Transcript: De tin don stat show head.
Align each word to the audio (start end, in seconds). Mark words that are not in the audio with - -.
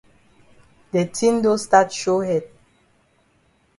De 0.93 1.03
tin 1.17 1.35
don 1.43 1.57
stat 1.65 1.89
show 1.99 2.19
head. 2.27 2.45